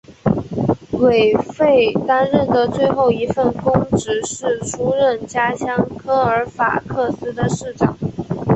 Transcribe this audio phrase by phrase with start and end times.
[0.93, 1.63] 韦弗
[2.07, 7.95] 担任的最后一份公职是出任家乡科尔法克斯的市长。